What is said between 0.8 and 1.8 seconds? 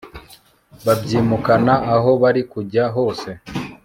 baryimukana